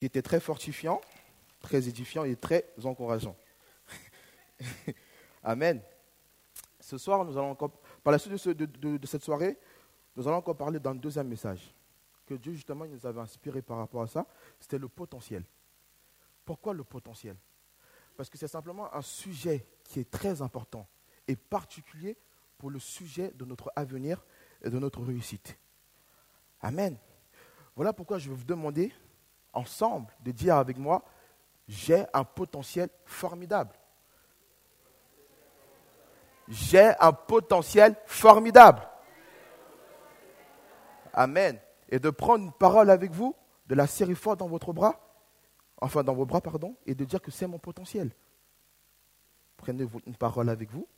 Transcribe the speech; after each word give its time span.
qui 0.00 0.06
était 0.06 0.22
très 0.22 0.40
fortifiant, 0.40 1.02
très 1.60 1.86
édifiant 1.86 2.24
et 2.24 2.34
très 2.34 2.64
encourageant. 2.82 3.36
Amen. 5.44 5.82
Ce 6.80 6.96
soir, 6.96 7.22
nous 7.22 7.36
allons 7.36 7.50
encore, 7.50 7.70
par 8.02 8.10
la 8.10 8.18
suite 8.18 8.32
de, 8.56 9.06
cette 9.06 9.22
soirée, 9.22 9.58
nous 10.16 10.26
allons 10.26 10.38
encore 10.38 10.56
parler 10.56 10.80
d'un 10.80 10.94
deuxième 10.94 11.28
message 11.28 11.74
que 12.24 12.32
Dieu 12.32 12.54
justement 12.54 12.86
nous 12.86 13.04
avait 13.04 13.20
inspiré 13.20 13.60
par 13.60 13.76
rapport 13.76 14.00
à 14.00 14.06
ça. 14.06 14.26
C'était 14.58 14.78
le 14.78 14.88
potentiel. 14.88 15.44
Pourquoi 16.46 16.72
le 16.72 16.82
potentiel? 16.82 17.36
Parce 18.16 18.30
que 18.30 18.38
c'est 18.38 18.48
simplement 18.48 18.92
un 18.94 19.02
sujet 19.02 19.66
qui 19.84 20.00
est 20.00 20.10
très 20.10 20.40
important 20.40 20.88
et 21.28 21.36
particulier 21.36 22.16
pour 22.56 22.70
le 22.70 22.78
sujet 22.78 23.32
de 23.34 23.44
notre 23.44 23.70
avenir 23.76 24.24
et 24.62 24.70
de 24.70 24.78
notre 24.78 25.02
réussite. 25.02 25.58
Amen. 26.62 26.96
Voilà 27.76 27.92
pourquoi 27.92 28.18
je 28.18 28.30
vais 28.30 28.34
vous 28.34 28.44
demander 28.44 28.92
ensemble 29.52 30.12
de 30.20 30.32
dire 30.32 30.56
avec 30.56 30.78
moi, 30.78 31.04
j'ai 31.68 32.04
un 32.12 32.24
potentiel 32.24 32.88
formidable. 33.04 33.74
J'ai 36.48 36.92
un 36.98 37.12
potentiel 37.12 37.94
formidable. 38.06 38.82
Amen. 41.12 41.58
Et 41.88 41.98
de 41.98 42.10
prendre 42.10 42.44
une 42.44 42.52
parole 42.52 42.90
avec 42.90 43.12
vous, 43.12 43.36
de 43.66 43.74
la 43.74 43.86
serrer 43.86 44.14
fort 44.16 44.36
dans 44.36 44.48
votre 44.48 44.72
bras, 44.72 44.98
enfin 45.80 46.02
dans 46.02 46.14
vos 46.14 46.26
bras, 46.26 46.40
pardon, 46.40 46.76
et 46.86 46.94
de 46.94 47.04
dire 47.04 47.22
que 47.22 47.30
c'est 47.30 47.46
mon 47.46 47.58
potentiel. 47.58 48.10
Prenez 49.56 49.86
une 50.06 50.16
parole 50.16 50.48
avec 50.48 50.70
vous. 50.70 50.88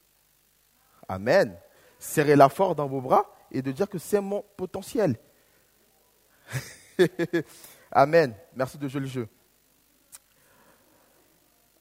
Amen. 1.09 1.59
Serrez-la 1.99 2.49
fort 2.49 2.75
dans 2.75 2.87
vos 2.87 3.01
bras 3.01 3.27
et 3.51 3.61
de 3.61 3.73
dire 3.73 3.89
que 3.89 3.99
c'est 3.99 4.21
mon 4.21 4.43
potentiel. 4.57 5.19
Amen. 7.93 8.35
Merci 8.57 8.79
de 8.79 8.89
jouer 8.89 9.03
le 9.03 9.07
jeu. 9.07 9.29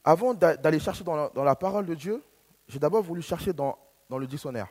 Avant 0.03 0.33
d'aller 0.33 0.79
chercher 0.79 1.03
dans 1.03 1.43
la, 1.43 1.55
parole 1.55 1.85
de 1.85 1.95
Dieu, 1.95 2.21
j'ai 2.67 2.79
d'abord 2.79 3.01
voulu 3.01 3.21
chercher 3.21 3.53
dans, 3.53 3.77
le 4.09 4.27
dictionnaire. 4.27 4.67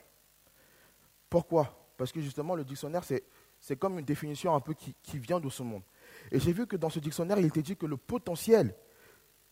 Pourquoi? 1.30 1.92
Parce 1.96 2.12
que 2.12 2.20
justement, 2.20 2.54
le 2.54 2.64
dictionnaire, 2.64 3.02
c'est 3.04 3.76
comme 3.76 3.98
une 3.98 4.04
définition 4.04 4.54
un 4.54 4.60
peu 4.60 4.74
qui, 4.74 5.18
vient 5.18 5.40
de 5.40 5.48
ce 5.48 5.62
monde. 5.62 5.82
Et 6.30 6.38
j'ai 6.38 6.52
vu 6.52 6.66
que 6.66 6.76
dans 6.76 6.90
ce 6.90 6.98
dictionnaire, 6.98 7.38
il 7.38 7.46
était 7.46 7.62
dit 7.62 7.76
que 7.76 7.86
le 7.86 7.96
potentiel, 7.96 8.74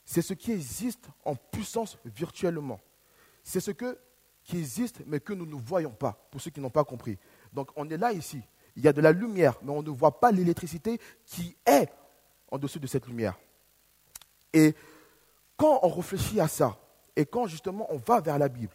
c'est 0.04 0.22
ce 0.22 0.34
qui 0.34 0.52
existe 0.52 1.08
en 1.24 1.36
puissance 1.36 1.96
virtuellement. 2.04 2.80
C'est 3.42 3.60
ce 3.60 3.70
qui 3.70 4.58
existe, 4.58 5.02
mais 5.06 5.20
que 5.20 5.32
nous 5.32 5.46
ne 5.46 5.54
voyons 5.54 5.92
pas, 5.92 6.12
pour 6.30 6.40
ceux 6.40 6.50
qui 6.50 6.60
n'ont 6.60 6.70
pas 6.70 6.84
compris. 6.84 7.18
Donc 7.52 7.70
on 7.76 7.88
est 7.88 7.96
là 7.96 8.12
ici, 8.12 8.42
il 8.78 8.84
y 8.84 8.88
a 8.88 8.92
de 8.92 9.00
la 9.00 9.10
lumière, 9.10 9.58
mais 9.62 9.72
on 9.72 9.82
ne 9.82 9.90
voit 9.90 10.20
pas 10.20 10.30
l'électricité 10.30 11.00
qui 11.26 11.56
est 11.66 11.88
en 12.48 12.58
dessous 12.58 12.78
de 12.78 12.86
cette 12.86 13.08
lumière. 13.08 13.36
Et 14.52 14.72
quand 15.56 15.80
on 15.82 15.88
réfléchit 15.88 16.40
à 16.40 16.46
ça, 16.46 16.78
et 17.16 17.26
quand 17.26 17.48
justement 17.48 17.88
on 17.90 17.96
va 17.96 18.20
vers 18.20 18.38
la 18.38 18.48
Bible, 18.48 18.72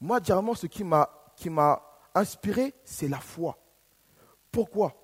moi, 0.00 0.20
directement, 0.20 0.54
ce 0.54 0.66
qui 0.66 0.84
m'a 1.50 1.82
inspiré, 2.14 2.72
c'est 2.82 3.08
la 3.08 3.18
foi. 3.18 3.58
Pourquoi? 4.50 4.94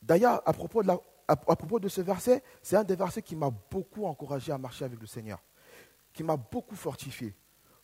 D'ailleurs, 0.00 0.40
à, 0.46 0.52
propos 0.52 0.84
de 0.84 0.92
à, 1.26 1.36
propos 1.36 1.80
de 1.80 1.88
ce 1.88 2.02
verset, 2.02 2.44
c'est 2.62 2.76
un 2.76 2.84
des 2.84 2.94
versets 2.94 3.22
qui 3.22 3.34
m'a 3.34 3.50
beaucoup 3.50 4.04
encouragé 4.04 4.52
à 4.52 4.58
marcher 4.58 4.84
avec 4.84 5.00
le 5.00 5.08
Seigneur, 5.08 5.42
qui 6.12 6.22
m'a 6.22 6.36
beaucoup 6.36 6.76
fortifié. 6.76 7.34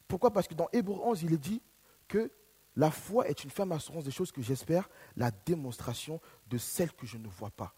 Pourquoi? 0.07 0.33
Parce 0.33 0.47
que 0.47 0.55
dans 0.55 0.69
Hébreu 0.73 1.01
11, 1.03 1.25
il 1.25 1.33
est 1.33 1.39
dit 1.39 1.61
que 2.07 2.31
la 2.77 2.91
foi 2.91 3.29
est 3.29 3.43
une 3.43 3.51
ferme 3.51 3.73
assurance 3.73 4.05
des 4.05 4.11
choses 4.11 4.31
que 4.31 4.43
j'espère, 4.43 4.89
la 5.17 5.31
démonstration 5.31 6.21
de 6.49 6.59
celles 6.59 6.93
que 6.93 7.07
je 7.07 7.17
ne 7.17 7.29
vois 7.29 7.51
pas. 7.51 7.75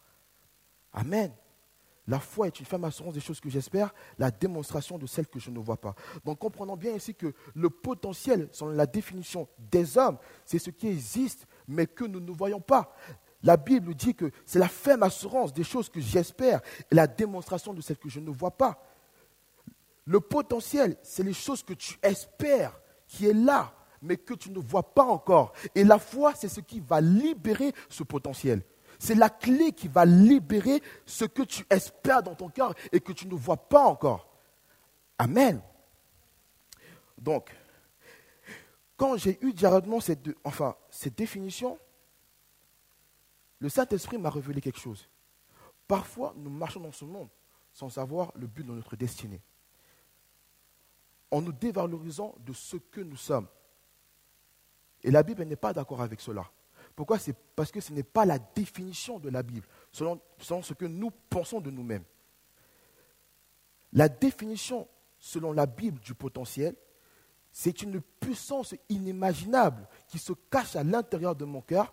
Amen. 0.92 1.32
La 2.08 2.18
foi 2.18 2.46
est 2.46 2.58
une 2.58 2.64
ferme 2.64 2.84
assurance 2.84 3.12
des 3.12 3.20
choses 3.20 3.38
que 3.38 3.50
j'espère, 3.50 3.94
la 4.18 4.30
démonstration 4.30 4.96
de 4.96 5.06
celles 5.06 5.26
que 5.26 5.38
je 5.38 5.50
ne 5.50 5.58
vois 5.58 5.76
pas. 5.76 5.94
Donc 6.24 6.38
comprenons 6.38 6.76
bien 6.76 6.94
ici 6.94 7.14
que 7.14 7.34
le 7.54 7.68
potentiel, 7.68 8.48
selon 8.50 8.70
la 8.70 8.86
définition 8.86 9.46
des 9.58 9.98
hommes, 9.98 10.18
c'est 10.46 10.58
ce 10.58 10.70
qui 10.70 10.88
existe, 10.88 11.46
mais 11.68 11.86
que 11.86 12.04
nous 12.04 12.20
ne 12.20 12.32
voyons 12.32 12.60
pas. 12.60 12.96
La 13.42 13.58
Bible 13.58 13.94
dit 13.94 14.14
que 14.14 14.32
c'est 14.46 14.58
la 14.58 14.68
ferme 14.68 15.02
assurance 15.02 15.52
des 15.52 15.64
choses 15.64 15.90
que 15.90 16.00
j'espère 16.00 16.60
et 16.90 16.94
la 16.94 17.06
démonstration 17.06 17.74
de 17.74 17.82
celles 17.82 17.98
que 17.98 18.08
je 18.08 18.20
ne 18.20 18.30
vois 18.30 18.56
pas. 18.56 18.82
Le 20.06 20.18
potentiel, 20.20 20.96
c'est 21.02 21.22
les 21.22 21.34
choses 21.34 21.62
que 21.62 21.74
tu 21.74 21.98
espères 22.02 22.80
qui 23.06 23.26
est 23.26 23.34
là, 23.34 23.74
mais 24.02 24.16
que 24.16 24.34
tu 24.34 24.50
ne 24.50 24.58
vois 24.58 24.94
pas 24.94 25.04
encore. 25.04 25.52
Et 25.74 25.84
la 25.84 25.98
foi, 25.98 26.34
c'est 26.34 26.48
ce 26.48 26.60
qui 26.60 26.80
va 26.80 27.00
libérer 27.00 27.72
ce 27.88 28.02
potentiel. 28.02 28.62
C'est 28.98 29.14
la 29.14 29.30
clé 29.30 29.72
qui 29.72 29.88
va 29.88 30.04
libérer 30.04 30.82
ce 31.06 31.24
que 31.24 31.42
tu 31.42 31.64
espères 31.70 32.22
dans 32.22 32.34
ton 32.34 32.48
cœur 32.48 32.74
et 32.90 33.00
que 33.00 33.12
tu 33.12 33.28
ne 33.28 33.34
vois 33.34 33.56
pas 33.56 33.84
encore. 33.84 34.28
Amen. 35.18 35.60
Donc, 37.16 37.54
quand 38.96 39.16
j'ai 39.16 39.38
eu 39.44 39.52
directement 39.52 40.00
cette, 40.00 40.28
enfin, 40.44 40.76
cette 40.90 41.16
définition, 41.16 41.78
le 43.60 43.68
Saint-Esprit 43.68 44.18
m'a 44.18 44.30
révélé 44.30 44.60
quelque 44.60 44.80
chose. 44.80 45.08
Parfois, 45.86 46.34
nous 46.36 46.50
marchons 46.50 46.80
dans 46.80 46.92
ce 46.92 47.04
monde 47.04 47.28
sans 47.72 47.88
savoir 47.88 48.32
le 48.34 48.46
but 48.46 48.64
de 48.64 48.72
notre 48.72 48.96
destinée. 48.96 49.40
En 51.30 51.40
nous 51.40 51.52
dévalorisant 51.52 52.34
de 52.40 52.52
ce 52.52 52.76
que 52.76 53.00
nous 53.00 53.16
sommes. 53.16 53.46
Et 55.02 55.10
la 55.10 55.22
Bible 55.22 55.44
n'est 55.44 55.56
pas 55.56 55.72
d'accord 55.72 56.00
avec 56.00 56.20
cela. 56.20 56.44
Pourquoi? 56.96 57.18
C'est 57.18 57.36
parce 57.54 57.70
que 57.70 57.80
ce 57.80 57.92
n'est 57.92 58.02
pas 58.02 58.24
la 58.24 58.38
définition 58.38 59.18
de 59.18 59.28
la 59.28 59.42
Bible, 59.42 59.66
selon, 59.92 60.20
ce 60.40 60.74
que 60.74 60.84
nous 60.84 61.12
pensons 61.30 61.60
de 61.60 61.70
nous-mêmes. 61.70 62.04
La 63.92 64.08
définition, 64.08 64.88
selon 65.18 65.52
la 65.52 65.66
Bible, 65.66 66.00
du 66.00 66.14
potentiel, 66.14 66.74
c'est 67.52 67.82
une 67.82 68.00
puissance 68.00 68.74
inimaginable 68.88 69.86
qui 70.08 70.18
se 70.18 70.32
cache 70.50 70.76
à 70.76 70.82
l'intérieur 70.82 71.34
de 71.34 71.44
mon 71.44 71.60
cœur, 71.60 71.92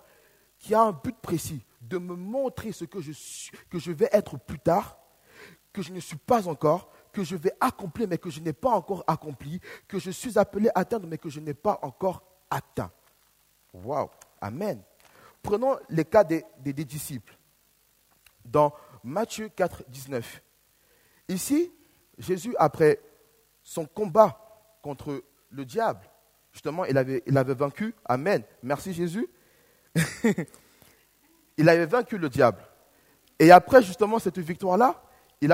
qui 0.58 0.74
a 0.74 0.82
un 0.82 0.92
but 0.92 1.16
précis, 1.22 1.64
de 1.82 1.98
me 1.98 2.16
montrer 2.16 2.72
ce 2.72 2.86
que 2.86 3.00
je, 3.00 3.92
vais 3.92 4.10
être 4.12 4.40
plus 4.40 4.60
tard, 4.60 4.98
que 5.72 5.82
je 5.82 5.92
ne 5.94 6.00
suis 6.00 6.18
pas 6.18 6.48
encore, 6.48 6.92
que 7.12 7.24
je 7.24 7.36
vais 7.36 7.54
accomplir 7.60 8.08
mais 8.08 8.18
que 8.18 8.30
je 8.30 8.40
n'ai 8.40 8.54
pas 8.54 8.72
encore 8.72 9.04
accompli, 9.08 9.60
que 9.88 10.00
je 10.00 10.12
suis 10.12 10.38
appelé 10.40 10.70
à 10.70 10.80
atteindre 10.80 11.08
mais 11.08 11.18
que 11.18 11.30
je 11.30 11.40
n'ai 11.40 11.54
pas 11.54 11.80
encore 11.82 12.24
atteint. 12.56 12.92
Waouh, 13.74 14.10
Amen. 14.42 14.82
Prenons 15.42 15.78
le 15.90 16.04
cas 16.04 16.24
des, 16.24 16.44
disciples. 16.64 17.38
Dans 18.44 18.74
Matthieu 19.04 19.50
4, 19.50 19.84
19. 19.88 20.42
Ici, 21.30 21.72
Jésus, 22.18 22.56
après 22.58 23.00
son 23.64 23.86
combat 23.86 24.40
contre 24.82 25.24
le 25.50 25.66
diable, 25.66 26.08
justement, 26.52 26.86
il 26.86 26.98
avait, 26.98 27.24
il 27.26 27.38
avait 27.38 27.54
vaincu. 27.54 27.94
Amen. 28.06 28.44
Merci 28.64 28.94
Jésus. 28.94 29.28
il 31.58 31.68
avait 31.70 31.86
vaincu 31.86 32.18
le 32.18 32.30
diable. 32.30 32.64
Et 33.40 33.52
après, 33.52 33.84
justement, 33.84 34.20
cette 34.20 34.40
victoire-là, 34.40 35.02
il, 35.42 35.54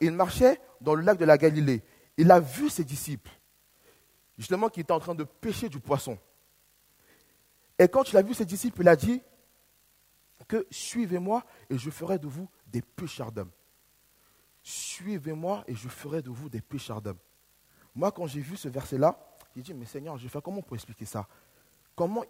il, 0.00 0.12
marchait 0.12 0.60
dans 0.80 0.94
le 0.94 1.02
lac 1.02 1.18
de 1.18 1.24
la 1.24 1.36
Galilée. 1.36 1.82
Il 2.16 2.30
a 2.30 2.40
vu 2.40 2.68
ses 2.70 2.84
disciples, 2.84 3.32
justement, 4.36 4.68
qui 4.68 4.80
étaient 4.80 4.92
en 4.92 5.00
train 5.00 5.14
de 5.14 5.24
pêcher 5.24 5.68
du 5.68 5.80
poisson. 5.80 6.18
Et 7.78 7.88
quand 7.88 8.10
il 8.10 8.16
a 8.16 8.22
vu 8.22 8.34
ses 8.34 8.44
disciples, 8.44 8.80
il 8.82 8.88
a 8.88 8.96
dit 8.96 9.22
que 10.46 10.66
suivez-moi 10.70 11.44
et 11.70 11.78
je 11.78 11.90
ferai 11.90 12.18
de 12.18 12.26
vous 12.26 12.48
des 12.66 12.82
pêcheurs 12.82 13.32
d'hommes. 13.32 13.50
Suivez-moi 14.62 15.64
et 15.66 15.74
je 15.74 15.88
ferai 15.88 16.22
de 16.22 16.30
vous 16.30 16.48
des 16.48 16.60
pêcheurs 16.60 17.00
d'hommes. 17.00 17.18
Moi, 17.94 18.12
quand 18.12 18.26
j'ai 18.26 18.40
vu 18.40 18.56
ce 18.56 18.68
verset-là, 18.68 19.18
j'ai 19.54 19.62
dit, 19.62 19.74
mais 19.74 19.86
Seigneur, 19.86 20.16
je 20.16 20.24
vais 20.24 20.28
faire 20.28 20.42
comment 20.42 20.62
pour 20.62 20.76
expliquer 20.76 21.04
ça? 21.04 21.26
Comment 21.96 22.22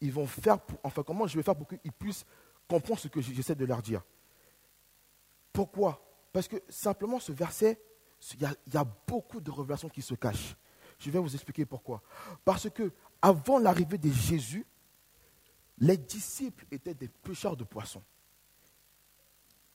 ils, 0.00 0.12
vont 0.12 0.26
faire, 0.26 0.58
enfin, 0.82 1.02
comment 1.02 1.26
je 1.26 1.36
vais 1.36 1.42
faire 1.42 1.54
pour 1.54 1.68
qu'ils 1.68 1.92
puissent 1.92 2.24
comprendre 2.68 2.98
ce 2.98 3.08
que 3.08 3.20
j'essaie 3.20 3.54
de 3.54 3.64
leur 3.64 3.82
dire? 3.82 4.02
Pourquoi? 5.52 6.04
Parce 6.32 6.48
que 6.48 6.56
simplement, 6.68 7.20
ce 7.20 7.30
verset, 7.30 7.80
il 8.34 8.40
y, 8.72 8.76
a, 8.76 8.84
beaucoup 9.06 9.40
de 9.40 9.50
révélations 9.50 9.88
qui 9.88 10.02
se 10.02 10.14
cachent. 10.14 10.56
Je 10.98 11.10
vais 11.10 11.18
vous 11.18 11.34
expliquer 11.34 11.66
pourquoi. 11.66 12.02
Parce 12.44 12.70
que 12.70 12.92
avant 13.20 13.58
l'arrivée 13.58 13.98
de 13.98 14.10
Jésus, 14.10 14.66
les 15.82 15.96
disciples 15.96 16.64
étaient 16.70 16.94
des 16.94 17.08
pêcheurs 17.08 17.56
de 17.56 17.64
poissons. 17.64 18.02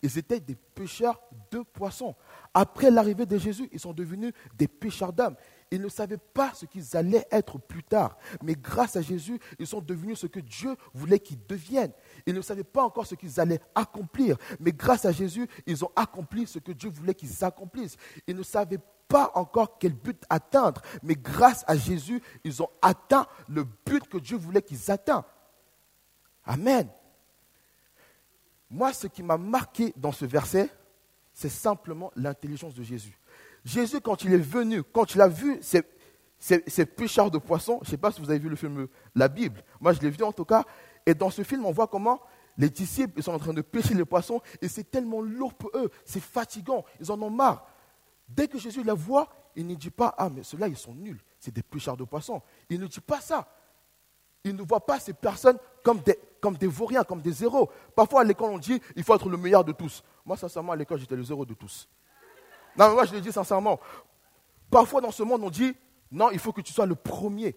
Ils 0.01 0.18
étaient 0.18 0.39
des 0.39 0.56
pêcheurs 0.56 1.19
de 1.51 1.59
poissons. 1.59 2.15
Après 2.54 2.89
l'arrivée 2.89 3.25
de 3.25 3.38
Jésus, 3.38 3.68
ils 3.74 3.80
sont 3.80 3.94
devenus 3.94 4.31
des 4.56 4.69
pêcheurs 4.69 5.12
d'âmes. 5.12 5.36
Ils 5.69 5.81
ne 5.81 5.89
savaient 5.89 6.19
pas 6.19 6.54
ce 6.54 6.65
qu'ils 6.65 6.95
allaient 6.95 7.27
être 7.30 7.59
plus 7.59 7.83
tard. 7.83 8.18
Mais 8.42 8.56
grâce 8.56 8.95
à 8.95 9.01
Jésus, 9.01 9.38
ils 9.59 9.68
sont 9.68 9.81
devenus 9.81 10.19
ce 10.19 10.27
que 10.27 10.39
Dieu 10.39 10.77
voulait 10.94 11.19
qu'ils 11.19 11.45
deviennent. 11.45 11.92
Ils 12.25 12.36
ne 12.36 12.42
savaient 12.42 12.63
pas 12.63 12.83
encore 12.83 13.06
ce 13.06 13.15
qu'ils 13.15 13.39
allaient 13.39 13.59
accomplir. 13.75 14.38
Mais 14.62 14.71
grâce 14.71 15.04
à 15.04 15.12
Jésus, 15.12 15.48
ils 15.65 15.83
ont 15.83 15.92
accompli 15.95 16.48
ce 16.48 16.59
que 16.59 16.71
Dieu 16.71 16.89
voulait 16.89 17.15
qu'ils 17.15 17.44
accomplissent. 17.44 17.98
Ils 18.27 18.36
ne 18.36 18.44
savaient 18.44 18.80
pas 19.09 19.31
encore 19.36 19.77
quel 19.77 19.94
but 19.94 20.24
atteindre. 20.30 20.81
Mais 21.04 21.15
grâce 21.15 21.65
à 21.68 21.75
Jésus, 21.75 22.21
ils 22.45 22.63
ont 22.63 22.69
atteint 22.81 23.25
le 23.50 23.65
but 23.86 24.07
que 24.07 24.19
Dieu 24.19 24.38
voulait 24.38 24.62
qu'ils 24.62 24.89
atteignent. 24.89 25.24
Amen. 26.47 26.89
Moi, 28.69 28.94
ce 28.94 29.07
qui 29.07 29.21
m'a 29.21 29.38
marqué 29.38 29.94
dans 29.95 30.11
ce 30.11 30.25
verset, 30.25 30.69
c'est 31.33 31.49
simplement 31.49 32.11
l'intelligence 32.15 32.73
de 32.73 32.83
Jésus. 32.83 33.17
Jésus, 33.63 34.01
quand 34.01 34.23
il 34.23 34.33
est 34.33 34.38
venu, 34.38 34.81
quand 34.83 35.13
il 35.13 35.21
a 35.21 35.27
vu 35.27 35.59
ces, 35.61 35.83
ces, 36.39 36.85
pêcheurs 36.85 37.29
de 37.29 37.38
poissons, 37.38 37.79
je 37.81 37.88
ne 37.88 37.91
sais 37.91 37.97
pas 37.97 38.11
si 38.11 38.21
vous 38.21 38.29
avez 38.29 38.39
vu 38.39 38.49
le 38.49 38.55
film 38.55 38.88
La 39.13 39.27
Bible, 39.27 39.61
moi 39.79 39.94
je 39.94 39.99
l'ai 39.99 40.09
vu 40.09 40.23
en 40.23 40.31
tout 40.31 40.45
cas, 40.45 40.63
et 41.05 41.13
dans 41.13 41.29
ce 41.29 41.44
film, 41.44 41.65
on 41.65 41.71
voit 41.71 41.88
comment 41.88 42.21
les 42.57 42.69
disciples 42.69 43.21
sont 43.21 43.33
en 43.33 43.39
train 43.39 43.53
de 43.53 43.61
pêcher 43.61 43.94
les 43.94 44.05
poissons, 44.05 44.41
et 44.61 44.67
c'est 44.67 44.89
tellement 44.89 45.21
lourd 45.21 45.53
pour 45.53 45.71
eux, 45.75 45.91
c'est 46.05 46.21
fatigant, 46.21 46.85
ils 46.99 47.11
en 47.11 47.21
ont 47.21 47.29
marre. 47.29 47.67
Dès 48.27 48.47
que 48.47 48.57
Jésus 48.57 48.83
les 48.83 48.94
voit, 48.94 49.29
il 49.55 49.67
ne 49.67 49.75
dit 49.75 49.89
pas, 49.89 50.13
ah 50.17 50.29
mais 50.29 50.44
ceux-là, 50.44 50.67
ils 50.67 50.77
sont 50.77 50.94
nuls, 50.94 51.21
c'est 51.39 51.53
des 51.53 51.63
pêcheurs 51.63 51.97
de 51.97 52.03
poissons. 52.03 52.41
Il 52.69 52.79
ne 52.79 52.88
dit 52.88 52.99
pas 52.99 53.21
ça. 53.21 53.47
Il 54.44 54.55
ne 54.55 54.61
voit 54.61 54.85
pas 54.85 54.99
ces 54.99 55.13
personnes 55.13 55.57
comme 55.83 55.99
des, 56.01 56.17
comme 56.42 56.57
des 56.57 56.68
vauriens, 56.68 57.04
comme 57.04 57.22
des 57.22 57.31
zéros. 57.31 57.69
Parfois 57.95 58.22
à 58.22 58.24
l'école, 58.24 58.51
on 58.51 58.57
dit, 58.57 58.81
il 58.95 59.04
faut 59.04 59.16
être 59.16 59.30
le 59.30 59.38
meilleur 59.38 59.63
de 59.63 59.72
tous. 59.72 60.04
Moi, 60.25 60.38
sincèrement, 60.38 60.74
à 60.74 60.75
l'école, 60.75 61.00
j'étais 61.00 61.16
le 61.16 61.24
zéro 61.24 61.45
de 61.45 61.54
tous. 61.54 61.88
Non, 62.78 62.89
mais 62.89 62.94
moi, 62.94 63.06
je 63.06 63.13
le 63.13 63.22
dis 63.22 63.31
sincèrement. 63.31 63.80
Parfois, 64.69 65.01
dans 65.01 65.12
ce 65.12 65.24
monde, 65.24 65.44
on 65.44 65.50
dit 65.50 65.75
non, 66.12 66.31
il 66.31 66.39
faut 66.39 66.54
que 66.54 66.62
tu 66.62 66.74
sois 66.74 66.86
le 66.86 66.95
premier. 66.95 67.56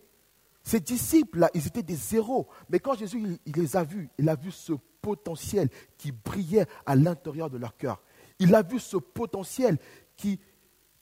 Ces 0.62 0.80
disciples-là, 0.80 1.50
ils 1.54 1.66
étaient 1.66 1.82
des 1.82 1.94
zéros. 1.94 2.48
Mais 2.68 2.78
quand 2.80 2.94
Jésus 2.94 3.38
il, 3.46 3.52
les 3.52 3.76
a 3.76 3.84
vus, 3.84 4.10
il 4.18 4.28
a 4.28 4.34
vu 4.34 4.50
ce 4.50 4.72
potentiel 5.00 5.68
qui 5.96 6.12
brillait 6.12 6.66
à 6.84 6.96
l'intérieur 6.96 7.48
de 7.48 7.58
leur 7.58 7.76
cœur. 7.76 8.02
Il 8.38 8.54
a 8.54 8.62
vu 8.62 8.78
ce 8.78 8.96
potentiel 8.96 9.78
qui, 10.16 10.40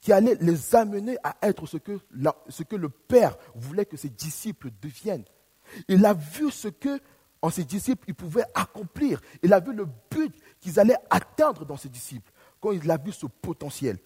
qui 0.00 0.12
allait 0.12 0.36
les 0.40 0.74
amener 0.76 1.16
à 1.24 1.36
être 1.42 1.66
ce 1.66 1.76
que, 1.76 1.98
ce 2.48 2.62
que 2.62 2.76
le 2.76 2.88
Père 2.88 3.36
voulait 3.54 3.86
que 3.86 3.96
ses 3.96 4.10
disciples 4.10 4.70
deviennent. 4.80 5.24
Il 5.88 6.04
a 6.06 6.14
vu 6.14 6.50
ce 6.50 6.68
que, 6.68 7.00
en 7.40 7.50
ses 7.50 7.64
disciples, 7.64 8.04
ils 8.08 8.14
pouvaient 8.14 8.46
accomplir. 8.54 9.20
Il 9.42 9.52
a 9.52 9.60
vu 9.60 9.72
le 9.72 9.86
but 10.10 10.34
qu'ils 10.60 10.80
allaient 10.80 10.98
atteindre 11.10 11.64
dans 11.64 11.76
ses 11.76 11.88
disciples 11.88 12.32
quand 12.60 12.72
il 12.72 12.90
a 12.90 12.96
vu 12.96 13.12
ce 13.12 13.26
potentiel. 13.26 13.98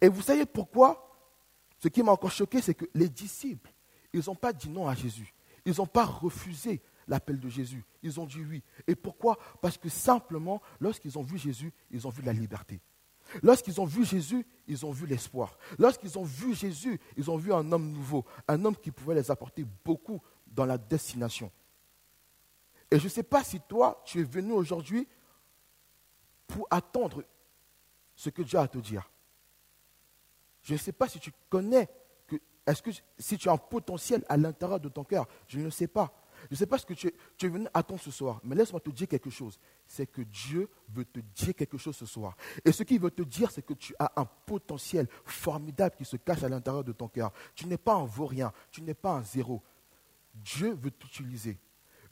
Et 0.00 0.08
vous 0.08 0.22
savez 0.22 0.46
pourquoi? 0.46 1.02
Ce 1.78 1.88
qui 1.88 2.02
m'a 2.02 2.12
encore 2.12 2.30
choqué, 2.30 2.60
c'est 2.60 2.74
que 2.74 2.86
les 2.94 3.08
disciples, 3.08 3.72
ils 4.12 4.22
n'ont 4.26 4.34
pas 4.34 4.52
dit 4.52 4.70
non 4.70 4.88
à 4.88 4.94
Jésus. 4.94 5.34
Ils 5.64 5.74
n'ont 5.76 5.86
pas 5.86 6.04
refusé 6.04 6.80
l'appel 7.06 7.38
de 7.38 7.48
Jésus. 7.48 7.84
Ils 8.02 8.18
ont 8.18 8.26
dit 8.26 8.42
oui. 8.42 8.62
Et 8.86 8.94
pourquoi? 8.94 9.38
Parce 9.60 9.76
que 9.76 9.88
simplement, 9.88 10.62
lorsqu'ils 10.80 11.18
ont 11.18 11.22
vu 11.22 11.38
Jésus, 11.38 11.72
ils 11.90 12.06
ont 12.06 12.10
vu 12.10 12.22
la 12.22 12.32
liberté. 12.32 12.80
Lorsqu'ils 13.42 13.80
ont 13.80 13.84
vu 13.84 14.04
Jésus, 14.04 14.46
ils 14.68 14.86
ont 14.86 14.92
vu 14.92 15.06
l'espoir. 15.06 15.58
Lorsqu'ils 15.78 16.16
ont 16.18 16.24
vu 16.24 16.54
Jésus, 16.54 17.00
ils 17.16 17.30
ont 17.30 17.36
vu 17.36 17.52
un 17.52 17.70
homme 17.72 17.90
nouveau, 17.90 18.24
un 18.48 18.64
homme 18.64 18.76
qui 18.76 18.90
pouvait 18.90 19.14
les 19.14 19.30
apporter 19.30 19.64
beaucoup 19.84 20.22
dans 20.46 20.64
la 20.64 20.78
destination. 20.78 21.50
Et 22.90 22.98
je 22.98 23.04
ne 23.04 23.08
sais 23.08 23.22
pas 23.22 23.42
si 23.42 23.60
toi, 23.60 24.02
tu 24.04 24.20
es 24.20 24.24
venu 24.24 24.52
aujourd'hui 24.52 25.08
pour 26.46 26.66
attendre 26.70 27.24
ce 28.14 28.30
que 28.30 28.42
Dieu 28.42 28.58
a 28.58 28.62
à 28.62 28.68
te 28.68 28.78
dire. 28.78 29.10
Je 30.62 30.72
ne 30.72 30.78
sais 30.78 30.92
pas 30.92 31.08
si 31.08 31.20
tu 31.20 31.32
connais, 31.48 31.88
est-ce 32.66 32.82
si 33.18 33.38
tu 33.38 33.48
as 33.48 33.52
un 33.52 33.56
potentiel 33.56 34.24
à 34.28 34.36
l'intérieur 34.36 34.80
de 34.80 34.88
ton 34.88 35.04
cœur, 35.04 35.26
je 35.46 35.58
ne 35.60 35.70
sais 35.70 35.86
pas. 35.86 36.12
Je 36.50 36.54
ne 36.54 36.56
sais 36.56 36.66
pas 36.66 36.78
ce 36.78 36.86
que 36.86 36.94
tu 36.94 37.08
es, 37.08 37.48
venu 37.48 37.66
attendre 37.72 38.00
ce 38.00 38.10
soir, 38.10 38.40
mais 38.44 38.54
laisse-moi 38.54 38.80
te 38.80 38.90
dire 38.90 39.08
quelque 39.08 39.30
chose. 39.30 39.58
C'est 39.86 40.06
que 40.06 40.22
Dieu 40.22 40.68
veut 40.90 41.04
te 41.04 41.20
dire 41.20 41.54
quelque 41.54 41.78
chose 41.78 41.96
ce 41.96 42.06
soir. 42.06 42.36
Et 42.64 42.72
ce 42.72 42.82
qu'il 42.82 43.00
veut 43.00 43.10
te 43.10 43.22
dire, 43.22 43.50
c'est 43.50 43.64
que 43.64 43.74
tu 43.74 43.94
as 43.98 44.12
un 44.16 44.24
potentiel 44.24 45.08
formidable 45.24 45.96
qui 45.96 46.04
se 46.04 46.16
cache 46.16 46.42
à 46.42 46.48
l'intérieur 46.48 46.84
de 46.84 46.92
ton 46.92 47.08
cœur. 47.08 47.32
Tu 47.54 47.66
n'es 47.66 47.78
pas 47.78 47.94
un 47.94 48.04
vaurien, 48.04 48.52
tu 48.70 48.82
n'es 48.82 48.94
pas 48.94 49.12
un 49.12 49.22
zéro. 49.22 49.62
Dieu 50.34 50.74
veut 50.74 50.90
t'utiliser. 50.90 51.58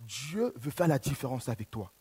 Dieu 0.04 0.52
veut 0.56 0.70
faire 0.70 0.88
la 0.88 0.98
différence 0.98 1.48
avec 1.48 1.70
toi. 1.70 1.92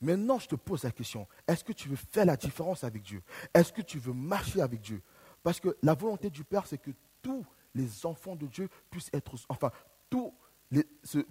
Maintenant, 0.00 0.38
je 0.38 0.48
te 0.48 0.56
pose 0.56 0.84
la 0.84 0.90
question, 0.90 1.26
est-ce 1.46 1.64
que 1.64 1.72
tu 1.72 1.88
veux 1.88 1.96
faire 1.96 2.26
la 2.26 2.36
différence 2.36 2.84
avec 2.84 3.02
Dieu? 3.02 3.22
Est-ce 3.54 3.72
que 3.72 3.82
tu 3.82 3.98
veux 3.98 4.12
marcher 4.12 4.60
avec 4.60 4.80
Dieu? 4.80 5.02
Parce 5.42 5.58
que 5.58 5.76
la 5.82 5.94
volonté 5.94 6.28
du 6.28 6.44
Père, 6.44 6.66
c'est 6.66 6.78
que 6.78 6.90
tous 7.22 7.44
les 7.74 8.04
enfants 8.04 8.36
de 8.36 8.46
Dieu 8.46 8.68
puissent 8.90 9.10
être, 9.12 9.36
enfin, 9.48 9.70
tous 10.10 10.32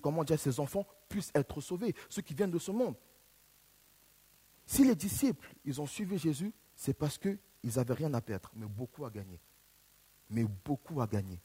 comment 0.01 0.23
dire, 0.23 0.39
ces 0.39 0.59
enfants 0.59 0.85
puissent 1.09 1.31
être 1.35 1.61
sauvés, 1.61 1.93
ceux 2.09 2.21
qui 2.21 2.33
viennent 2.33 2.51
de 2.51 2.59
ce 2.59 2.71
monde. 2.71 2.95
Si 4.65 4.83
les 4.83 4.95
disciples, 4.95 5.47
ils 5.63 5.79
ont 5.81 5.85
suivi 5.85 6.17
Jésus, 6.17 6.53
c'est 6.75 6.93
parce 6.93 7.17
qu'ils 7.17 7.37
n'avaient 7.63 7.93
rien 7.93 8.13
à 8.13 8.21
perdre, 8.21 8.51
mais 8.55 8.65
beaucoup 8.65 9.05
à 9.05 9.09
gagner. 9.09 9.39
Mais 10.29 10.43
beaucoup 10.43 11.01
à 11.01 11.07
gagner. 11.07 11.39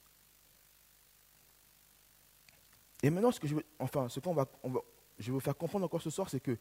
Et 3.03 3.11
maintenant, 3.11 3.33
ce 3.33 3.41
que 3.41 3.49
je 3.49 3.55
veux, 3.55 3.65
enfin, 3.79 4.09
ce 4.09 4.21
qu'on 4.21 4.35
va, 4.35 4.47
je 5.19 5.33
veux 5.33 5.41
faire 5.41 5.57
comprendre 5.57 5.85
encore 5.85 6.03
ce 6.03 6.11
soir, 6.11 6.29
c'est 6.29 6.41
que 6.41 6.57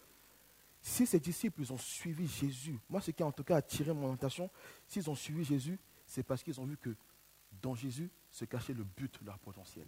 si 0.81 1.06
ces 1.06 1.19
disciples 1.19 1.62
ont 1.71 1.77
suivi 1.77 2.27
Jésus, 2.27 2.80
moi 2.89 3.01
ce 3.01 3.12
qui 3.12 3.21
a 3.21 3.25
en 3.25 3.31
tout 3.31 3.44
cas 3.44 3.57
attiré 3.57 3.94
mon 3.94 4.13
attention, 4.13 4.50
s'ils 4.88 5.09
ont 5.09 5.15
suivi 5.15 5.44
Jésus, 5.44 5.77
c'est 6.06 6.24
parce 6.24 6.41
qu'ils 6.41 6.59
ont 6.59 6.65
vu 6.65 6.77
que 6.77 6.95
dans 7.62 7.75
Jésus 7.75 8.09
se 8.31 8.45
cachait 8.45 8.74
le 8.74 8.83
but 8.83 9.21
de 9.21 9.25
leur 9.25 9.39
potentiel. 9.39 9.86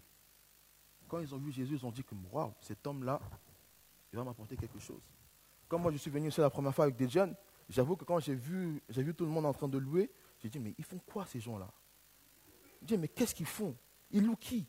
Quand 1.08 1.20
ils 1.20 1.34
ont 1.34 1.38
vu 1.38 1.52
Jésus, 1.52 1.76
ils 1.76 1.86
ont 1.86 1.92
dit 1.92 2.04
que 2.04 2.16
waouh, 2.32 2.54
cet 2.60 2.86
homme-là, 2.86 3.22
il 4.12 4.18
va 4.18 4.24
m'apporter 4.24 4.58
quelque 4.58 4.80
chose. 4.80 5.02
Quand 5.68 5.80
moi 5.80 5.92
je 5.92 5.98
suis 5.98 6.12
venu 6.12 6.28
ici 6.28 6.42
la 6.42 6.50
première 6.50 6.76
fois 6.76 6.86
avec 6.86 6.98
des 6.98 7.08
jeunes, 7.08 7.36
j'avoue 7.70 7.96
que 7.96 8.04
quand 8.04 8.20
j'ai 8.20 8.36
vu, 8.36 8.82
j'ai 8.90 9.04
vu 9.04 9.14
tout 9.16 9.26
le 9.26 9.32
monde 9.32 9.46
en 9.46 9.54
train 9.54 9.70
de 9.70 9.78
louer, 9.78 10.12
j'ai 10.40 10.50
dit 10.50 10.60
mais 10.60 10.76
ils 10.78 10.84
font 10.84 11.00
quoi 11.00 11.26
ces 11.26 11.40
gens-là? 11.40 11.72
J'ai 12.82 12.88
dit 12.88 12.98
mais 12.98 13.08
qu'est-ce 13.08 13.34
qu'ils 13.34 13.46
font? 13.46 13.76
Ils 14.12 14.26
louent 14.26 14.36
qui? 14.36 14.68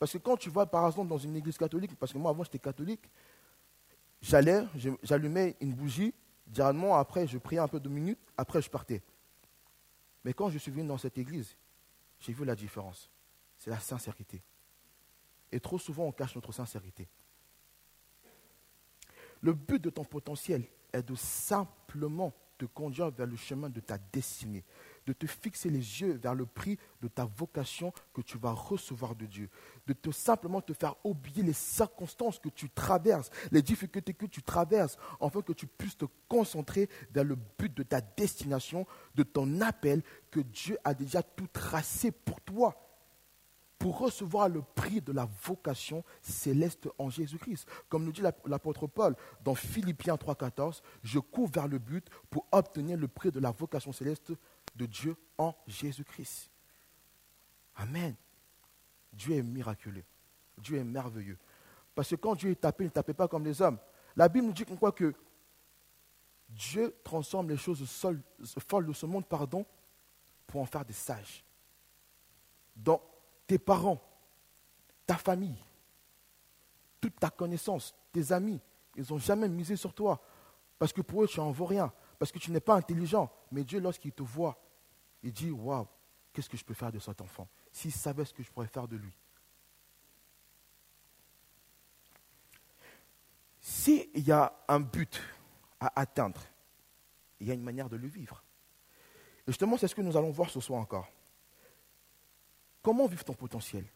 Parce 0.00 0.12
que 0.12 0.18
quand 0.18 0.38
tu 0.38 0.48
vas 0.48 0.64
par 0.64 0.86
exemple 0.86 1.08
dans 1.08 1.18
une 1.18 1.36
église 1.36 1.58
catholique, 1.58 1.94
parce 1.94 2.10
que 2.10 2.16
moi 2.16 2.30
avant 2.30 2.42
j'étais 2.42 2.58
catholique, 2.58 3.10
j'allais, 4.22 4.64
j'allumais 5.02 5.56
une 5.60 5.74
bougie, 5.74 6.14
généralement 6.50 6.96
après 6.96 7.26
je 7.26 7.36
priais 7.36 7.60
un 7.60 7.68
peu 7.68 7.78
de 7.78 7.88
minutes, 7.90 8.18
après 8.38 8.62
je 8.62 8.70
partais. 8.70 9.02
Mais 10.24 10.32
quand 10.32 10.48
je 10.48 10.56
suis 10.56 10.70
venu 10.70 10.88
dans 10.88 10.96
cette 10.96 11.18
église, 11.18 11.54
j'ai 12.18 12.32
vu 12.32 12.46
la 12.46 12.56
différence. 12.56 13.10
C'est 13.58 13.68
la 13.68 13.78
sincérité. 13.78 14.42
Et 15.52 15.60
trop 15.60 15.78
souvent 15.78 16.04
on 16.04 16.12
cache 16.12 16.34
notre 16.34 16.52
sincérité. 16.52 17.06
Le 19.42 19.52
but 19.52 19.82
de 19.82 19.90
ton 19.90 20.04
potentiel 20.04 20.64
est 20.94 21.02
de 21.02 21.14
simplement 21.14 22.32
te 22.56 22.64
conduire 22.64 23.10
vers 23.10 23.26
le 23.26 23.36
chemin 23.36 23.68
de 23.68 23.80
ta 23.80 23.98
destinée 23.98 24.64
de 25.06 25.12
te 25.12 25.26
fixer 25.26 25.70
les 25.70 26.00
yeux 26.00 26.18
vers 26.22 26.34
le 26.34 26.46
prix 26.46 26.78
de 27.00 27.08
ta 27.08 27.24
vocation 27.24 27.92
que 28.14 28.20
tu 28.20 28.38
vas 28.38 28.52
recevoir 28.52 29.14
de 29.14 29.26
Dieu, 29.26 29.48
de 29.86 29.92
te 29.92 30.10
simplement 30.10 30.60
te 30.60 30.72
faire 30.72 30.96
oublier 31.04 31.42
les 31.42 31.52
circonstances 31.52 32.38
que 32.38 32.48
tu 32.48 32.70
traverses, 32.70 33.30
les 33.50 33.62
difficultés 33.62 34.14
que 34.14 34.26
tu 34.26 34.42
traverses, 34.42 34.96
afin 35.20 35.42
que 35.42 35.52
tu 35.52 35.66
puisses 35.66 35.96
te 35.96 36.06
concentrer 36.28 36.88
vers 37.12 37.24
le 37.24 37.36
but 37.36 37.72
de 37.74 37.82
ta 37.82 38.00
destination, 38.00 38.86
de 39.14 39.22
ton 39.22 39.60
appel 39.60 40.02
que 40.30 40.40
Dieu 40.40 40.78
a 40.84 40.94
déjà 40.94 41.22
tout 41.22 41.48
tracé 41.48 42.10
pour 42.10 42.40
toi 42.40 42.86
pour 43.80 43.98
recevoir 43.98 44.50
le 44.50 44.60
prix 44.60 45.00
de 45.00 45.10
la 45.10 45.26
vocation 45.42 46.04
céleste 46.20 46.86
en 46.98 47.08
Jésus-Christ. 47.08 47.66
Comme 47.88 48.04
nous 48.04 48.12
dit 48.12 48.20
l'apôtre 48.44 48.86
Paul 48.86 49.16
dans 49.42 49.54
Philippiens 49.54 50.16
3.14, 50.16 50.82
je 51.02 51.18
cours 51.18 51.48
vers 51.48 51.66
le 51.66 51.78
but 51.78 52.06
pour 52.28 52.46
obtenir 52.52 52.98
le 52.98 53.08
prix 53.08 53.32
de 53.32 53.40
la 53.40 53.50
vocation 53.50 53.90
céleste 53.90 54.32
de 54.74 54.86
Dieu 54.86 55.16
en 55.38 55.54
Jésus-Christ. 55.66 56.50
Amen. 57.76 58.14
Dieu 59.12 59.36
est 59.36 59.42
miraculeux. 59.42 60.04
Dieu 60.58 60.78
est 60.78 60.84
merveilleux. 60.84 61.38
Parce 61.94 62.08
que 62.10 62.16
quand 62.16 62.34
Dieu 62.34 62.50
est 62.50 62.60
tapé, 62.60 62.84
il 62.84 62.88
ne 62.88 62.92
tapait 62.92 63.14
pas 63.14 63.28
comme 63.28 63.44
les 63.44 63.60
hommes. 63.60 63.78
La 64.16 64.28
Bible 64.28 64.46
nous 64.46 64.52
dit 64.52 64.64
qu'on 64.64 64.76
croit 64.76 64.92
que 64.92 65.14
Dieu 66.48 66.94
transforme 67.04 67.48
les 67.48 67.56
choses 67.56 67.84
folles 68.66 68.86
de 68.86 68.92
ce 68.92 69.06
monde 69.06 69.26
pardon, 69.26 69.64
pour 70.46 70.60
en 70.60 70.66
faire 70.66 70.84
des 70.84 70.92
sages. 70.92 71.44
Donc, 72.74 73.02
tes 73.46 73.58
parents, 73.58 74.00
ta 75.06 75.16
famille, 75.16 75.62
toute 77.00 77.18
ta 77.18 77.30
connaissance, 77.30 77.94
tes 78.12 78.32
amis, 78.32 78.60
ils 78.96 79.04
n'ont 79.10 79.18
jamais 79.18 79.48
misé 79.48 79.76
sur 79.76 79.94
toi. 79.94 80.20
Parce 80.78 80.92
que 80.92 81.02
pour 81.02 81.22
eux, 81.22 81.28
tu 81.28 81.38
n'en 81.38 81.52
vaux 81.52 81.66
rien. 81.66 81.92
Parce 82.20 82.30
que 82.30 82.38
tu 82.38 82.50
n'es 82.50 82.60
pas 82.60 82.74
intelligent. 82.74 83.32
Mais 83.50 83.64
Dieu, 83.64 83.80
lorsqu'il 83.80 84.12
te 84.12 84.22
voit, 84.22 84.62
il 85.22 85.32
dit 85.32 85.50
Waouh, 85.50 85.88
qu'est-ce 86.34 86.50
que 86.50 86.58
je 86.58 86.64
peux 86.64 86.74
faire 86.74 86.92
de 86.92 86.98
cet 86.98 87.22
enfant? 87.22 87.48
S'il 87.72 87.92
savait 87.92 88.26
ce 88.26 88.34
que 88.34 88.42
je 88.42 88.52
pourrais 88.52 88.66
faire 88.66 88.86
de 88.86 88.96
lui. 88.96 89.16
S'il 93.58 94.06
y 94.14 94.30
a 94.30 94.54
un 94.68 94.80
but 94.80 95.22
à 95.80 95.98
atteindre, 95.98 96.42
il 97.40 97.48
y 97.48 97.50
a 97.50 97.54
une 97.54 97.62
manière 97.62 97.88
de 97.88 97.96
le 97.96 98.06
vivre. 98.06 98.44
Et 99.46 99.52
justement, 99.52 99.78
c'est 99.78 99.88
ce 99.88 99.94
que 99.94 100.02
nous 100.02 100.18
allons 100.18 100.30
voir 100.30 100.50
ce 100.50 100.60
soir 100.60 100.78
encore. 100.78 101.10
Comment 102.82 103.06
vivre 103.06 103.24
ton 103.24 103.32
potentiel? 103.32 103.86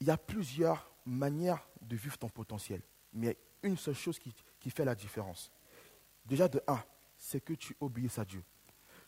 Il 0.00 0.08
y 0.08 0.10
a 0.10 0.16
plusieurs 0.16 0.90
manières 1.06 1.64
de 1.80 1.94
vivre 1.94 2.18
ton 2.18 2.28
potentiel, 2.28 2.82
mais 3.12 3.38
une 3.62 3.76
seule 3.76 3.94
chose 3.94 4.18
qui, 4.18 4.70
fait 4.70 4.84
la 4.84 4.94
différence. 4.94 5.50
Déjà 6.24 6.48
de 6.48 6.60
un, 6.66 6.82
c'est 7.16 7.40
que 7.40 7.54
tu 7.54 7.76
obéis 7.80 8.10
à 8.18 8.24
Dieu. 8.24 8.42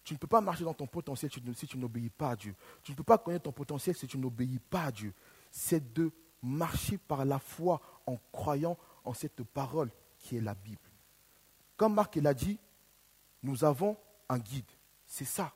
Tu 0.05 0.15
ne 0.15 0.19
peux 0.19 0.27
pas 0.27 0.41
marcher 0.41 0.65
dans 0.65 0.75
ton 0.75 0.87
potentiel 0.87 1.31
si 1.55 1.67
tu 1.67 1.79
n'obéis 1.79 2.11
pas 2.11 2.31
à 2.31 2.37
Dieu. 2.37 2.55
Tu 2.83 2.93
ne 2.93 2.97
peux 2.97 3.05
pas 3.05 3.19
connaître 3.19 3.45
ton 3.45 3.53
potentiel 3.53 3.95
si 3.95 4.07
tu 4.07 4.19
n'obéis 4.19 4.59
pas 4.59 4.85
à 4.85 4.93
Dieu. 4.93 5.15
C'est 5.51 5.93
de 5.93 6.11
marcher 6.43 6.99
par 6.99 7.25
la 7.25 7.39
foi 7.39 7.81
en 8.07 8.19
croyant 8.33 8.77
en 9.05 9.15
cette 9.15 9.43
parole 9.45 9.91
qui 10.19 10.37
est 10.37 10.41
la 10.41 10.55
Bible. 10.55 10.81
comme 11.77 11.95
Marc 11.95 12.17
l'a 12.17 12.35
dit, 12.35 12.59
nous 13.43 13.65
avons 13.65 13.97
un 14.29 14.39
guide. 14.39 14.71
C'est 15.07 15.25
ça. 15.25 15.53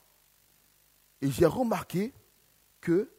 Et 1.21 1.31
j'ai 1.31 1.45
remarqué 1.45 2.13
que 2.81 3.11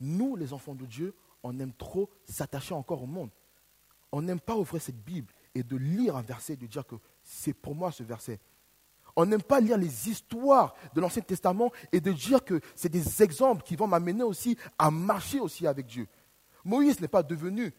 nous, 0.00 0.36
les 0.36 0.52
enfants 0.52 0.74
de 0.74 0.84
Dieu, 0.84 1.14
on 1.42 1.58
aime 1.58 1.72
trop 1.72 2.10
s'attacher 2.24 2.74
encore 2.74 3.02
au 3.02 3.06
monde. 3.06 3.30
On 4.16 4.22
n'aime 4.22 4.40
pas 4.40 4.56
ouvrir 4.56 4.80
cette 4.80 5.04
Bible 5.04 5.30
et 5.54 5.62
de 5.62 5.76
lire 5.76 6.16
un 6.16 6.22
verset 6.22 6.54
et 6.54 6.56
de 6.56 6.66
dire 6.66 6.86
que 6.86 6.94
c'est 7.22 7.52
pour 7.52 7.74
moi 7.74 7.92
ce 7.92 8.02
verset. 8.02 8.40
On 9.14 9.26
n'aime 9.26 9.42
pas 9.42 9.60
lire 9.60 9.76
les 9.76 10.08
histoires 10.08 10.74
de 10.94 11.02
l'Ancien 11.02 11.20
Testament 11.20 11.70
et 11.92 12.00
de 12.00 12.12
dire 12.12 12.42
que 12.42 12.62
c'est 12.74 12.88
des 12.88 13.22
exemples 13.22 13.62
qui 13.62 13.76
vont 13.76 13.86
m'amener 13.86 14.22
aussi 14.22 14.56
à 14.78 14.90
marcher 14.90 15.38
aussi 15.38 15.66
avec 15.66 15.84
Dieu. 15.84 16.08
Moïse 16.64 16.98
n'est 16.98 17.08
pas 17.08 17.22
devenu 17.22 17.74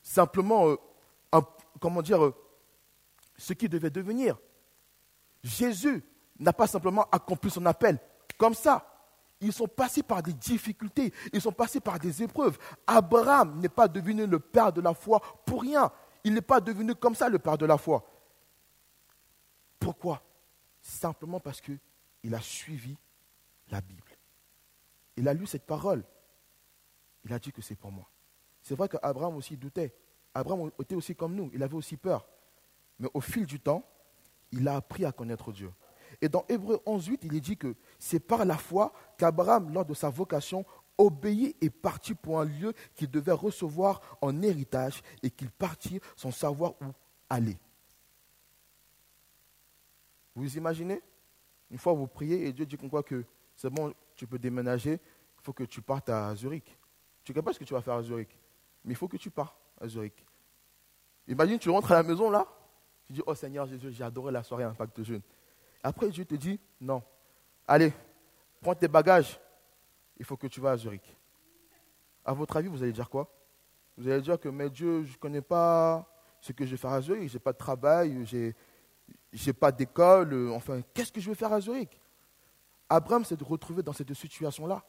simplement, 0.00 0.76
euh, 1.34 1.40
comment 1.80 2.02
dire, 2.02 2.24
euh, 2.24 2.32
ce 3.36 3.52
qu'il 3.52 3.68
devait 3.68 3.90
devenir. 3.90 4.38
Jésus 5.42 6.04
n'a 6.38 6.52
pas 6.52 6.68
simplement 6.68 7.08
accompli 7.10 7.50
son 7.50 7.66
appel 7.66 7.98
comme 8.38 8.54
ça. 8.54 8.87
Ils 9.40 9.52
sont 9.52 9.68
passés 9.68 10.02
par 10.02 10.22
des 10.22 10.32
difficultés, 10.32 11.12
ils 11.32 11.40
sont 11.40 11.52
passés 11.52 11.80
par 11.80 11.98
des 11.98 12.22
épreuves. 12.22 12.58
Abraham 12.86 13.60
n'est 13.60 13.68
pas 13.68 13.86
devenu 13.86 14.26
le 14.26 14.40
père 14.40 14.72
de 14.72 14.80
la 14.80 14.94
foi 14.94 15.20
pour 15.46 15.62
rien. 15.62 15.92
Il 16.24 16.34
n'est 16.34 16.40
pas 16.40 16.60
devenu 16.60 16.94
comme 16.94 17.14
ça 17.14 17.28
le 17.28 17.38
père 17.38 17.56
de 17.56 17.66
la 17.66 17.78
foi. 17.78 18.04
Pourquoi? 19.78 20.22
Simplement 20.80 21.38
parce 21.38 21.60
qu'il 21.60 22.34
a 22.34 22.40
suivi 22.40 22.96
la 23.70 23.80
Bible. 23.80 24.02
Il 25.16 25.28
a 25.28 25.34
lu 25.34 25.46
cette 25.46 25.66
parole. 25.66 26.04
Il 27.24 27.32
a 27.32 27.38
dit 27.38 27.52
que 27.52 27.62
c'est 27.62 27.76
pour 27.76 27.92
moi. 27.92 28.08
C'est 28.62 28.74
vrai 28.74 28.88
qu'Abraham 28.88 29.36
aussi 29.36 29.56
doutait. 29.56 29.94
Abraham 30.34 30.70
était 30.80 30.94
aussi 30.94 31.14
comme 31.14 31.34
nous. 31.34 31.50
Il 31.52 31.62
avait 31.62 31.74
aussi 31.74 31.96
peur. 31.96 32.26
Mais 32.98 33.08
au 33.14 33.20
fil 33.20 33.46
du 33.46 33.60
temps, 33.60 33.84
il 34.50 34.66
a 34.66 34.76
appris 34.76 35.04
à 35.04 35.12
connaître 35.12 35.52
Dieu. 35.52 35.72
Et 36.20 36.28
dans 36.28 36.44
Hébreu 36.48 36.80
11.8, 36.86 37.18
il 37.22 37.36
est 37.36 37.40
dit 37.40 37.56
que 37.56 37.74
c'est 37.98 38.20
par 38.20 38.44
la 38.44 38.56
foi 38.56 38.92
qu'Abraham, 39.16 39.72
lors 39.72 39.84
de 39.84 39.94
sa 39.94 40.10
vocation, 40.10 40.64
obéit 40.96 41.56
et 41.60 41.70
partit 41.70 42.14
pour 42.14 42.40
un 42.40 42.44
lieu 42.44 42.72
qu'il 42.94 43.10
devait 43.10 43.32
recevoir 43.32 44.00
en 44.20 44.42
héritage 44.42 45.02
et 45.22 45.30
qu'il 45.30 45.50
partit 45.50 46.00
sans 46.16 46.32
savoir 46.32 46.72
où 46.82 46.86
aller. 47.30 47.56
Vous 50.34 50.56
imaginez? 50.56 51.00
Une 51.70 51.78
fois 51.78 51.92
vous 51.92 52.06
priez 52.06 52.46
et 52.46 52.52
Dieu 52.52 52.66
dit 52.66 52.76
qu'on 52.76 52.88
quoi 52.88 53.02
que 53.02 53.24
c'est 53.54 53.70
bon, 53.70 53.92
tu 54.16 54.26
peux 54.26 54.38
déménager, 54.38 54.94
il 54.94 55.42
faut 55.42 55.52
que 55.52 55.64
tu 55.64 55.82
partes 55.82 56.08
à 56.08 56.34
Zurich. 56.34 56.78
Tu 57.22 57.32
ne 57.32 57.36
sais 57.36 57.42
pas 57.42 57.52
ce 57.52 57.58
que 57.58 57.64
tu 57.64 57.74
vas 57.74 57.82
faire 57.82 57.94
à 57.94 58.02
Zurich, 58.02 58.36
mais 58.84 58.92
il 58.92 58.96
faut 58.96 59.08
que 59.08 59.16
tu 59.16 59.30
partes 59.30 59.56
à 59.80 59.86
Zurich. 59.86 60.24
Imagine, 61.26 61.58
tu 61.58 61.68
rentres 61.68 61.92
à 61.92 61.96
la 61.96 62.02
maison 62.02 62.30
là, 62.30 62.46
tu 63.06 63.12
dis, 63.12 63.22
oh 63.26 63.34
Seigneur 63.34 63.66
Jésus, 63.66 63.92
j'ai 63.92 64.04
adoré 64.04 64.32
la 64.32 64.42
soirée 64.42 64.64
Impact 64.64 65.02
Jeune. 65.02 65.22
Après, 65.82 66.08
Dieu 66.10 66.24
te 66.24 66.34
dit, 66.34 66.58
non, 66.80 67.02
allez, 67.66 67.92
prends 68.60 68.74
tes 68.74 68.88
bagages, 68.88 69.40
il 70.18 70.24
faut 70.24 70.36
que 70.36 70.46
tu 70.46 70.60
vas 70.60 70.72
à 70.72 70.76
Zurich. 70.76 71.16
À 72.24 72.32
votre 72.32 72.56
avis, 72.56 72.68
vous 72.68 72.82
allez 72.82 72.92
dire 72.92 73.08
quoi? 73.08 73.32
Vous 73.96 74.08
allez 74.08 74.20
dire 74.20 74.38
que, 74.38 74.48
mais 74.48 74.68
Dieu, 74.70 75.04
je 75.04 75.12
ne 75.12 75.18
connais 75.18 75.40
pas 75.40 76.06
ce 76.40 76.52
que 76.52 76.64
je 76.64 76.72
vais 76.72 76.76
faire 76.76 76.92
à 76.92 77.00
Zurich, 77.00 77.28
je 77.28 77.34
n'ai 77.34 77.40
pas 77.40 77.52
de 77.52 77.58
travail, 77.58 78.26
je 78.26 78.52
n'ai 79.46 79.52
pas 79.52 79.72
d'école, 79.72 80.50
enfin, 80.52 80.82
qu'est-ce 80.94 81.12
que 81.12 81.20
je 81.20 81.28
vais 81.30 81.34
faire 81.34 81.52
à 81.52 81.60
Zurich? 81.60 82.00
Abraham 82.88 83.24
s'est 83.24 83.36
retrouvé 83.40 83.82
dans 83.82 83.92
cette 83.92 84.12
situation-là. 84.14 84.84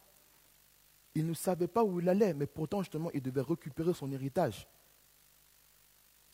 Il 1.16 1.28
ne 1.28 1.34
savait 1.34 1.68
pas 1.68 1.84
où 1.84 2.00
il 2.00 2.08
allait, 2.08 2.34
mais 2.34 2.46
pourtant, 2.46 2.82
justement, 2.82 3.10
il 3.14 3.22
devait 3.22 3.42
récupérer 3.42 3.94
son 3.94 4.12
héritage. 4.12 4.68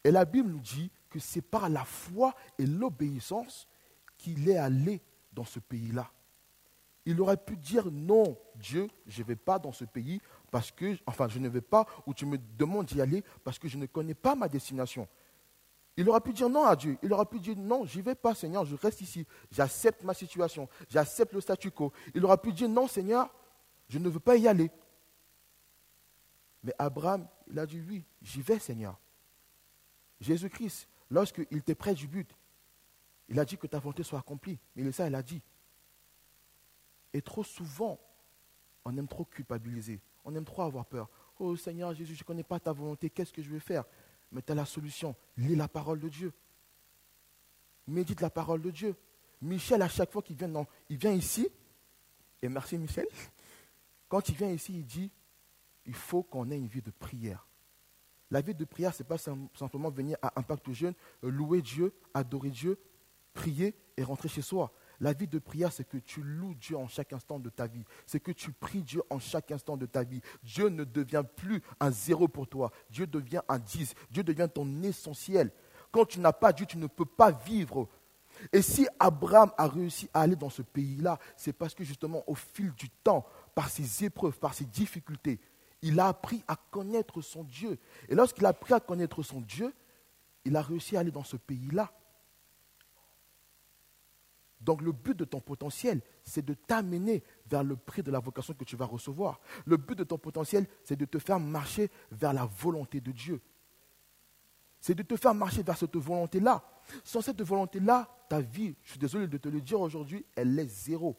Et 0.03 0.11
la 0.11 0.25
Bible 0.25 0.49
nous 0.49 0.59
dit 0.59 0.91
que 1.09 1.17
c'est 1.17 1.41
par 1.41 1.69
la 1.69 1.83
foi 1.83 2.35
et 2.59 2.65
l'obéissance 2.65 3.67
qu'il 4.17 4.49
est 4.49 4.57
allé 4.57 5.01
dans 5.31 5.45
ce 5.45 5.59
pays-là. 5.59 6.11
Il 7.05 7.21
aurait 7.21 7.37
pu 7.37 7.55
dire 7.55 7.91
non, 7.91 8.37
Dieu, 8.55 8.89
je 9.05 9.21
ne 9.21 9.27
vais 9.27 9.35
pas 9.35 9.59
dans 9.59 9.71
ce 9.71 9.85
pays 9.85 10.19
parce 10.49 10.71
que, 10.71 10.97
enfin, 11.05 11.27
je 11.27 11.37
ne 11.37 11.47
vais 11.47 11.61
pas 11.61 11.85
où 12.07 12.13
tu 12.13 12.25
me 12.25 12.37
demandes 12.57 12.87
d'y 12.87 12.99
aller 12.99 13.23
parce 13.43 13.59
que 13.59 13.67
je 13.67 13.77
ne 13.77 13.85
connais 13.85 14.15
pas 14.15 14.35
ma 14.35 14.47
destination. 14.47 15.07
Il 15.97 16.09
aurait 16.09 16.21
pu 16.21 16.33
dire 16.33 16.49
non 16.49 16.65
à 16.65 16.75
Dieu. 16.75 16.97
Il 17.03 17.13
aurait 17.13 17.25
pu 17.25 17.39
dire 17.39 17.55
non, 17.55 17.85
je 17.85 17.97
n'y 17.97 18.01
vais 18.01 18.15
pas, 18.15 18.35
Seigneur, 18.35 18.65
je 18.65 18.75
reste 18.75 19.01
ici. 19.01 19.25
J'accepte 19.51 20.03
ma 20.03 20.13
situation. 20.13 20.67
J'accepte 20.89 21.33
le 21.33 21.41
statu 21.41 21.71
quo. 21.71 21.93
Il 22.13 22.25
aurait 22.25 22.37
pu 22.37 22.51
dire 22.51 22.67
non, 22.67 22.87
Seigneur, 22.87 23.29
je 23.87 23.99
ne 23.99 24.09
veux 24.09 24.19
pas 24.19 24.35
y 24.35 24.47
aller. 24.47 24.71
Mais 26.63 26.73
Abraham, 26.79 27.27
il 27.47 27.59
a 27.59 27.65
dit 27.65 27.81
oui, 27.87 28.03
j'y 28.21 28.41
vais, 28.41 28.59
Seigneur. 28.59 28.99
Jésus-Christ, 30.19 30.89
lorsqu'il 31.09 31.57
était 31.57 31.75
près 31.75 31.93
du 31.93 32.07
but, 32.07 32.35
il 33.29 33.39
a 33.39 33.45
dit 33.45 33.57
que 33.57 33.67
ta 33.67 33.79
volonté 33.79 34.03
soit 34.03 34.19
accomplie. 34.19 34.59
Mais 34.75 34.91
ça, 34.91 35.07
il 35.07 35.15
a 35.15 35.23
dit. 35.23 35.41
Et 37.13 37.21
trop 37.21 37.43
souvent, 37.43 37.99
on 38.83 38.95
aime 38.97 39.07
trop 39.07 39.25
culpabiliser. 39.25 39.99
On 40.23 40.35
aime 40.35 40.45
trop 40.45 40.63
avoir 40.63 40.85
peur. 40.85 41.09
Oh 41.39 41.55
Seigneur 41.55 41.93
Jésus, 41.93 42.15
je 42.15 42.21
ne 42.21 42.25
connais 42.25 42.43
pas 42.43 42.59
ta 42.59 42.71
volonté, 42.71 43.09
qu'est-ce 43.09 43.33
que 43.33 43.41
je 43.41 43.49
vais 43.49 43.59
faire? 43.59 43.83
Mais 44.31 44.41
tu 44.41 44.51
as 44.51 44.55
la 44.55 44.65
solution. 44.65 45.15
Lis 45.37 45.55
la 45.55 45.67
parole 45.67 45.99
de 45.99 46.09
Dieu. 46.09 46.33
Médite 47.87 48.21
la 48.21 48.29
parole 48.29 48.61
de 48.61 48.71
Dieu. 48.71 48.95
Michel, 49.41 49.81
à 49.81 49.89
chaque 49.89 50.11
fois 50.11 50.21
qu'il 50.21 50.35
vient, 50.35 50.65
il 50.89 50.97
vient 50.97 51.11
ici, 51.11 51.47
et 52.41 52.49
merci 52.49 52.77
Michel, 52.77 53.07
quand 54.07 54.27
il 54.29 54.35
vient 54.35 54.49
ici, 54.49 54.73
il 54.79 54.85
dit, 54.85 55.11
il 55.85 55.93
faut 55.93 56.23
qu'on 56.23 56.49
ait 56.49 56.57
une 56.57 56.67
vie 56.67 56.81
de 56.81 56.91
prière. 56.91 57.47
La 58.31 58.41
vie 58.41 58.55
de 58.55 58.65
prière, 58.65 58.93
ce 58.93 59.03
n'est 59.03 59.07
pas 59.07 59.17
simplement 59.17 59.89
venir 59.89 60.17
à 60.21 60.39
Impact 60.39 60.71
Jeune, 60.71 60.95
louer 61.21 61.61
Dieu, 61.61 61.93
adorer 62.13 62.49
Dieu, 62.49 62.79
prier 63.35 63.75
et 63.97 64.03
rentrer 64.03 64.29
chez 64.29 64.41
soi. 64.41 64.71
La 64.99 65.13
vie 65.13 65.27
de 65.27 65.39
prière, 65.39 65.71
c'est 65.71 65.87
que 65.87 65.97
tu 65.97 66.23
loues 66.23 66.55
Dieu 66.55 66.77
en 66.77 66.87
chaque 66.87 67.13
instant 67.13 67.37
de 67.37 67.49
ta 67.49 67.67
vie. 67.67 67.83
C'est 68.05 68.19
que 68.19 68.31
tu 68.31 68.51
pries 68.51 68.81
Dieu 68.81 69.03
en 69.09 69.19
chaque 69.19 69.51
instant 69.51 69.77
de 69.77 69.85
ta 69.85 70.03
vie. 70.03 70.21
Dieu 70.41 70.69
ne 70.69 70.83
devient 70.83 71.23
plus 71.35 71.61
un 71.79 71.91
zéro 71.91 72.27
pour 72.27 72.47
toi. 72.47 72.71
Dieu 72.89 73.05
devient 73.05 73.41
un 73.49 73.59
dix. 73.59 73.93
Dieu 74.09 74.23
devient 74.23 74.47
ton 74.51 74.81
essentiel. 74.83 75.51
Quand 75.91 76.05
tu 76.05 76.19
n'as 76.19 76.33
pas 76.33 76.53
Dieu, 76.53 76.65
tu 76.65 76.77
ne 76.77 76.87
peux 76.87 77.05
pas 77.05 77.31
vivre. 77.31 77.89
Et 78.51 78.61
si 78.61 78.87
Abraham 78.99 79.51
a 79.57 79.67
réussi 79.67 80.09
à 80.13 80.21
aller 80.21 80.35
dans 80.35 80.49
ce 80.49 80.61
pays-là, 80.61 81.19
c'est 81.35 81.53
parce 81.53 81.73
que 81.73 81.83
justement, 81.83 82.23
au 82.27 82.35
fil 82.35 82.71
du 82.73 82.89
temps, 82.89 83.25
par 83.53 83.69
ses 83.69 84.05
épreuves, 84.05 84.37
par 84.37 84.53
ses 84.53 84.65
difficultés, 84.65 85.39
il 85.81 85.99
a 85.99 86.07
appris 86.07 86.43
à 86.47 86.55
connaître 86.71 87.21
son 87.21 87.43
Dieu. 87.43 87.77
Et 88.09 88.15
lorsqu'il 88.15 88.45
a 88.45 88.49
appris 88.49 88.73
à 88.73 88.79
connaître 88.79 89.23
son 89.23 89.41
Dieu, 89.41 89.73
il 90.43 90.55
a 90.55 90.61
réussi 90.61 90.95
à 90.95 91.01
aller 91.01 91.11
dans 91.11 91.23
ce 91.23 91.37
pays-là. 91.37 91.91
Donc 94.65 94.81
le 94.81 94.91
but 94.91 95.15
de 95.15 95.25
ton 95.25 95.39
potentiel, 95.39 96.01
c'est 96.23 96.43
de 96.43 96.55
t'amener 96.55 97.23
vers 97.47 97.63
le 97.63 97.75
prix 97.75 98.01
de 98.01 98.09
la 98.09 98.19
vocation 98.19 98.55
que 98.55 98.63
tu 98.63 98.75
vas 98.75 98.85
recevoir. 98.85 99.39
Le 99.65 99.77
but 99.77 99.95
de 99.95 100.03
ton 100.03 100.17
potentiel, 100.17 100.65
c'est 100.83 100.95
de 100.95 101.05
te 101.05 101.19
faire 101.19 101.39
marcher 101.39 101.91
vers 102.11 102.33
la 102.33 102.45
volonté 102.45 102.99
de 102.99 103.11
Dieu. 103.11 103.41
C'est 104.81 104.95
de 104.95 105.03
te 105.03 105.15
faire 105.15 105.35
marcher 105.35 105.61
vers 105.61 105.77
cette 105.77 105.95
volonté-là. 105.95 106.63
Sans 107.03 107.21
cette 107.21 107.43
volonté-là, 107.43 108.09
ta 108.27 108.41
vie, 108.41 108.75
je 108.83 108.91
suis 108.91 108.99
désolé 108.99 109.27
de 109.27 109.37
te 109.37 109.49
le 109.49 109.61
dire 109.61 109.79
aujourd'hui, 109.79 110.25
elle 110.35 110.57
est 110.57 110.67
zéro. 110.67 111.15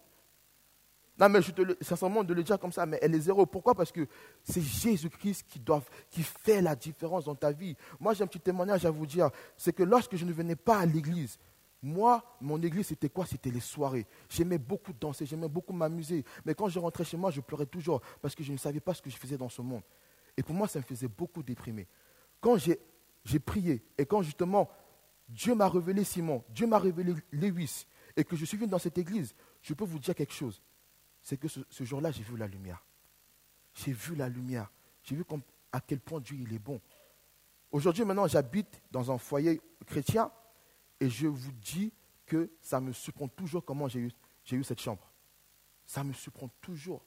Non, 1.18 1.28
mais 1.28 1.40
je 1.40 1.52
te 1.52 1.62
le, 1.62 1.78
sincèrement 1.80 2.24
de 2.24 2.34
le 2.34 2.42
dire 2.42 2.58
comme 2.58 2.72
ça, 2.72 2.84
mais 2.84 2.98
elle 3.00 3.14
est 3.14 3.20
zéro. 3.20 3.46
Pourquoi? 3.46 3.76
Parce 3.76 3.92
que 3.92 4.08
c'est 4.42 4.60
Jésus-Christ 4.60 5.46
qui, 5.48 5.62
qui 6.10 6.22
fait 6.24 6.60
la 6.60 6.74
différence 6.74 7.24
dans 7.24 7.36
ta 7.36 7.52
vie. 7.52 7.76
Moi, 8.00 8.12
j'ai 8.12 8.24
un 8.24 8.26
petit 8.26 8.40
témoignage 8.40 8.84
à 8.84 8.90
vous 8.90 9.06
dire. 9.06 9.30
C'est 9.56 9.72
que 9.72 9.84
lorsque 9.84 10.16
je 10.16 10.24
ne 10.24 10.32
venais 10.32 10.56
pas 10.56 10.78
à 10.78 10.84
l'église, 10.86 11.38
moi, 11.86 12.24
mon 12.40 12.60
église, 12.60 12.88
c'était 12.88 13.08
quoi? 13.08 13.26
C'était 13.26 13.50
les 13.50 13.60
soirées. 13.60 14.06
J'aimais 14.28 14.58
beaucoup 14.58 14.92
danser, 14.92 15.24
j'aimais 15.24 15.48
beaucoup 15.48 15.72
m'amuser. 15.72 16.24
Mais 16.44 16.52
quand 16.52 16.68
je 16.68 16.80
rentrais 16.80 17.04
chez 17.04 17.16
moi, 17.16 17.30
je 17.30 17.40
pleurais 17.40 17.66
toujours 17.66 18.00
parce 18.20 18.34
que 18.34 18.42
je 18.42 18.50
ne 18.50 18.56
savais 18.56 18.80
pas 18.80 18.92
ce 18.92 19.00
que 19.00 19.08
je 19.08 19.16
faisais 19.16 19.38
dans 19.38 19.48
ce 19.48 19.62
monde. 19.62 19.82
Et 20.36 20.42
pour 20.42 20.54
moi, 20.54 20.66
ça 20.66 20.80
me 20.80 20.84
faisait 20.84 21.06
beaucoup 21.06 21.44
déprimer. 21.44 21.86
Quand 22.40 22.56
j'ai 22.58 23.38
prié 23.38 23.84
et 23.96 24.04
quand 24.04 24.20
justement 24.22 24.68
Dieu 25.28 25.54
m'a 25.54 25.68
révélé 25.68 26.02
Simon, 26.02 26.42
Dieu 26.48 26.66
m'a 26.66 26.80
révélé 26.80 27.14
Lewis 27.30 27.86
et 28.16 28.24
que 28.24 28.34
je 28.34 28.44
suis 28.44 28.56
venu 28.56 28.68
dans 28.68 28.80
cette 28.80 28.98
église, 28.98 29.32
je 29.62 29.72
peux 29.72 29.84
vous 29.84 30.00
dire 30.00 30.16
quelque 30.16 30.34
chose. 30.34 30.60
C'est 31.22 31.36
que 31.36 31.46
ce, 31.46 31.84
jour-là, 31.84 32.10
j'ai 32.10 32.24
vu 32.24 32.36
la 32.36 32.48
lumière. 32.48 32.84
J'ai 33.74 33.92
vu 33.92 34.16
la 34.16 34.28
lumière. 34.28 34.72
J'ai 35.04 35.14
vu 35.14 35.24
à 35.70 35.80
quel 35.80 36.00
point 36.00 36.18
Dieu 36.20 36.36
il 36.36 36.52
est 36.52 36.58
bon. 36.58 36.80
Aujourd'hui, 37.70 38.04
maintenant, 38.04 38.26
j'habite 38.26 38.82
dans 38.90 39.12
un 39.12 39.18
foyer 39.18 39.60
chrétien 39.86 40.32
et 41.00 41.08
je 41.08 41.26
vous 41.26 41.52
dis 41.52 41.92
que 42.24 42.50
ça 42.60 42.80
me 42.80 42.92
surprend 42.92 43.28
toujours 43.28 43.64
comment 43.64 43.88
j'ai 43.88 44.00
eu, 44.00 44.64
cette 44.64 44.80
chambre. 44.80 45.10
Ça 45.84 46.02
me 46.02 46.12
surprend 46.12 46.48
toujours. 46.60 47.04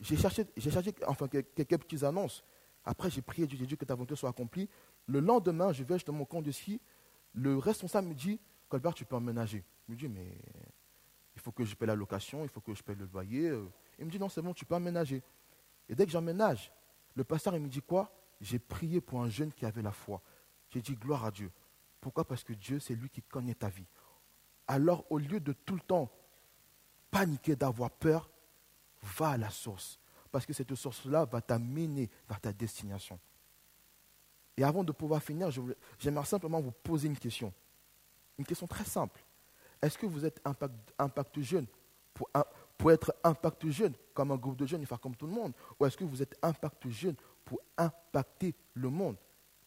J'ai 0.00 0.16
cherché, 0.16 0.46
cherché 0.58 0.94
enfin, 1.06 1.28
quelques 1.28 1.78
petites 1.78 2.02
annonces. 2.02 2.44
Après, 2.84 3.10
j'ai 3.10 3.22
prié 3.22 3.46
j'ai 3.50 3.66
dit 3.66 3.76
que 3.76 3.84
ta 3.84 3.94
volonté 3.94 4.16
soit 4.16 4.30
accomplie. 4.30 4.68
Le 5.06 5.20
lendemain, 5.20 5.72
je 5.72 5.84
vais 5.84 5.96
dans 5.98 6.12
mon 6.12 6.24
compte 6.24 6.44
de 6.44 6.52
ski. 6.52 6.80
Le 7.34 7.58
responsable 7.58 8.08
me 8.08 8.14
dit, 8.14 8.40
Colbert, 8.68 8.94
tu 8.94 9.04
peux 9.04 9.16
emménager. 9.16 9.64
Je 9.86 9.92
me 9.92 9.96
dis, 9.96 10.08
mais 10.08 10.38
il 11.34 11.40
faut 11.40 11.52
que 11.52 11.64
je 11.64 11.74
paie 11.74 11.86
la 11.86 11.94
location, 11.94 12.42
il 12.42 12.48
faut 12.48 12.60
que 12.60 12.74
je 12.74 12.82
paie 12.82 12.94
le 12.94 13.08
loyer. 13.12 13.52
Il 13.98 14.06
me 14.06 14.10
dit, 14.10 14.18
non, 14.18 14.28
c'est 14.28 14.42
bon, 14.42 14.54
tu 14.54 14.64
peux 14.64 14.74
emménager. 14.74 15.22
Et 15.88 15.94
dès 15.94 16.04
que 16.04 16.12
j'emménage, 16.12 16.72
le 17.14 17.24
pasteur, 17.24 17.54
il 17.54 17.62
me 17.62 17.68
dit 17.68 17.82
quoi? 17.82 18.12
J'ai 18.40 18.58
prié 18.58 19.00
pour 19.00 19.22
un 19.22 19.28
jeune 19.28 19.52
qui 19.52 19.66
avait 19.66 19.82
la 19.82 19.92
foi. 19.92 20.22
J'ai 20.70 20.80
dit, 20.80 20.94
gloire 20.94 21.24
à 21.24 21.30
Dieu. 21.30 21.50
Pourquoi? 22.00 22.26
Parce 22.26 22.44
que 22.44 22.52
Dieu, 22.52 22.78
c'est 22.78 22.94
lui 22.94 23.10
qui 23.10 23.22
connaît 23.22 23.54
ta 23.54 23.68
vie. 23.68 23.86
Alors, 24.66 25.04
au 25.10 25.18
lieu 25.18 25.40
de 25.40 25.52
tout 25.52 25.74
le 25.74 25.80
temps 25.80 26.10
paniquer, 27.10 27.56
d'avoir 27.56 27.90
peur, 27.90 28.30
va 29.02 29.30
à 29.30 29.36
la 29.36 29.50
source. 29.50 29.98
Parce 30.30 30.44
que 30.44 30.52
cette 30.52 30.74
source-là 30.74 31.24
va 31.24 31.40
t'amener 31.40 32.10
vers 32.28 32.40
ta 32.40 32.52
destination. 32.52 33.18
Et 34.56 34.64
avant 34.64 34.84
de 34.84 34.92
pouvoir 34.92 35.22
finir, 35.22 35.50
j'aimerais 35.98 36.26
simplement 36.26 36.60
vous 36.60 36.72
poser 36.72 37.06
une 37.08 37.18
question. 37.18 37.52
Une 38.38 38.44
question 38.44 38.66
très 38.66 38.84
simple. 38.84 39.24
Est-ce 39.80 39.96
que 39.96 40.06
vous 40.06 40.24
êtes 40.24 40.40
impact, 40.44 40.94
impact 40.98 41.40
jeune? 41.40 41.66
Pour, 42.12 42.28
pour, 42.76 42.90
être 42.90 43.14
impact 43.22 43.68
jeune 43.68 43.94
comme 44.12 44.32
un 44.32 44.36
groupe 44.36 44.56
de 44.56 44.66
jeunes 44.66 44.82
et 44.82 44.86
faire 44.86 44.98
comme 44.98 45.14
tout 45.14 45.28
le 45.28 45.32
monde 45.32 45.52
Ou 45.78 45.86
est-ce 45.86 45.96
que 45.96 46.02
vous 46.02 46.20
êtes 46.20 46.36
impact 46.42 46.88
jeune 46.88 47.14
pour 47.44 47.60
impacter 47.76 48.54
le 48.74 48.90
monde? 48.90 49.16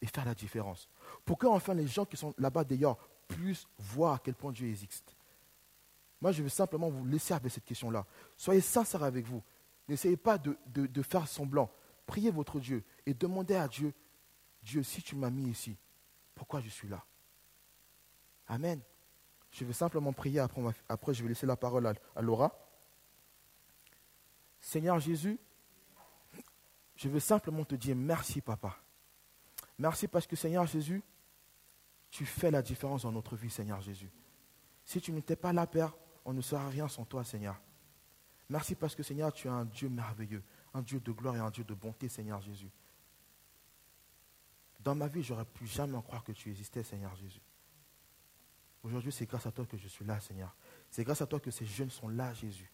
Et 0.02 0.06
faire 0.06 0.26
la 0.26 0.34
différence 0.34 0.90
Pour 1.24 1.38
que 1.38 1.46
enfin 1.46 1.72
les 1.72 1.86
gens 1.86 2.04
qui 2.04 2.18
sont 2.18 2.34
là-bas 2.36 2.64
d'ailleurs 2.64 2.98
puissent 3.28 3.66
voir 3.78 4.14
à 4.14 4.18
quel 4.18 4.34
point 4.34 4.52
Dieu 4.52 4.68
existe 4.68 5.16
moi, 6.22 6.30
je 6.30 6.40
veux 6.40 6.48
simplement 6.48 6.88
vous 6.88 7.04
laisser 7.04 7.34
avec 7.34 7.50
cette 7.50 7.64
question-là. 7.64 8.06
Soyez 8.36 8.60
sincères 8.60 9.02
avec 9.02 9.26
vous. 9.26 9.42
N'essayez 9.88 10.16
pas 10.16 10.38
de, 10.38 11.02
faire 11.02 11.26
semblant. 11.26 11.68
Priez 12.06 12.30
votre 12.30 12.60
Dieu 12.60 12.84
et 13.06 13.12
demandez 13.12 13.56
à 13.56 13.66
Dieu, 13.66 13.92
Dieu, 14.62 14.84
si 14.84 15.02
tu 15.02 15.16
m'as 15.16 15.30
mis 15.30 15.50
ici, 15.50 15.76
pourquoi 16.36 16.60
je 16.60 16.68
suis 16.68 16.86
là? 16.86 17.04
Amen. 18.46 18.80
Je 19.50 19.64
vais 19.64 19.72
simplement 19.72 20.12
prier, 20.12 20.38
après, 20.38 20.62
après 20.88 21.12
je 21.12 21.24
vais 21.24 21.30
laisser 21.30 21.44
la 21.44 21.56
parole 21.56 21.92
à 22.14 22.22
Laura. 22.22 22.56
Seigneur 24.60 25.00
Jésus, 25.00 25.40
je 26.94 27.08
veux 27.08 27.20
simplement 27.20 27.64
te 27.64 27.74
dire 27.74 27.96
merci, 27.96 28.40
papa. 28.40 28.80
Merci 29.78 30.08
parce 30.08 30.26
que, 30.26 30.36
Seigneur 30.36 30.66
Jésus, 30.66 31.02
tu 32.10 32.26
fais 32.26 32.50
la 32.50 32.62
différence 32.62 33.02
dans 33.02 33.12
notre 33.12 33.36
vie, 33.36 33.50
Seigneur 33.50 33.80
Jésus. 33.80 34.10
Si 34.84 35.00
tu 35.00 35.12
n'étais 35.12 35.36
pas 35.36 35.52
là, 35.52 35.66
Père, 35.66 35.94
on 36.24 36.32
ne 36.32 36.40
sera 36.40 36.68
rien 36.68 36.88
sans 36.88 37.04
toi, 37.04 37.24
Seigneur. 37.24 37.60
Merci 38.48 38.74
parce 38.74 38.94
que, 38.94 39.02
Seigneur, 39.02 39.32
tu 39.32 39.48
es 39.48 39.50
un 39.50 39.64
Dieu 39.64 39.88
merveilleux, 39.88 40.42
un 40.74 40.82
Dieu 40.82 41.00
de 41.00 41.12
gloire 41.12 41.36
et 41.36 41.40
un 41.40 41.50
Dieu 41.50 41.64
de 41.64 41.74
bonté, 41.74 42.08
Seigneur 42.08 42.40
Jésus. 42.42 42.70
Dans 44.80 44.94
ma 44.94 45.06
vie, 45.06 45.22
j'aurais 45.22 45.44
pu 45.44 45.66
jamais 45.66 45.96
en 45.96 46.02
croire 46.02 46.24
que 46.24 46.32
tu 46.32 46.50
existais, 46.50 46.82
Seigneur 46.82 47.14
Jésus. 47.16 47.40
Aujourd'hui, 48.82 49.12
c'est 49.12 49.26
grâce 49.26 49.46
à 49.46 49.52
toi 49.52 49.64
que 49.64 49.76
je 49.76 49.86
suis 49.88 50.04
là, 50.04 50.20
Seigneur. 50.20 50.54
C'est 50.90 51.04
grâce 51.04 51.22
à 51.22 51.26
toi 51.26 51.38
que 51.38 51.50
ces 51.50 51.64
jeunes 51.64 51.90
sont 51.90 52.08
là, 52.08 52.34
Jésus. 52.34 52.70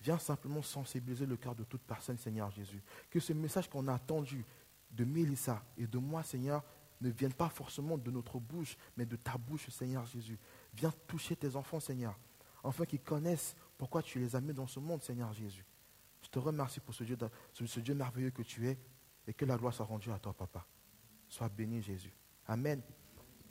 Viens 0.00 0.18
simplement 0.18 0.62
sensibiliser 0.62 1.26
le 1.26 1.36
cœur 1.36 1.54
de 1.54 1.64
toute 1.64 1.82
personne, 1.82 2.18
Seigneur 2.18 2.50
Jésus. 2.50 2.82
Que 3.10 3.20
ce 3.20 3.32
message 3.32 3.68
qu'on 3.68 3.86
a 3.88 3.94
entendu 3.94 4.44
de 4.92 5.04
Mélissa 5.04 5.64
et 5.76 5.86
de 5.86 5.98
moi, 5.98 6.22
Seigneur, 6.22 6.62
ne 7.00 7.10
vienne 7.10 7.32
pas 7.32 7.48
forcément 7.48 7.98
de 7.98 8.10
notre 8.10 8.38
bouche, 8.38 8.76
mais 8.96 9.06
de 9.06 9.16
ta 9.16 9.36
bouche, 9.36 9.68
Seigneur 9.70 10.06
Jésus. 10.06 10.38
Viens 10.74 10.92
toucher 11.06 11.34
tes 11.34 11.56
enfants, 11.56 11.80
Seigneur 11.80 12.18
enfin 12.62 12.84
qu'ils 12.84 13.00
connaissent 13.00 13.54
pourquoi 13.76 14.02
tu 14.02 14.18
les 14.18 14.36
as 14.36 14.40
mis 14.40 14.52
dans 14.52 14.66
ce 14.66 14.80
monde, 14.80 15.02
Seigneur 15.02 15.32
Jésus. 15.32 15.64
Je 16.22 16.28
te 16.28 16.38
remercie 16.38 16.80
pour 16.80 16.94
ce 16.94 17.04
Dieu, 17.04 17.16
ce 17.52 17.80
Dieu 17.80 17.94
merveilleux 17.94 18.30
que 18.30 18.42
tu 18.42 18.68
es 18.68 18.78
et 19.26 19.34
que 19.34 19.44
la 19.44 19.56
gloire 19.56 19.74
soit 19.74 19.86
rendue 19.86 20.10
à 20.10 20.18
toi, 20.18 20.32
Papa. 20.32 20.66
Sois 21.28 21.48
béni, 21.48 21.82
Jésus. 21.82 22.14
Amen. 22.46 22.82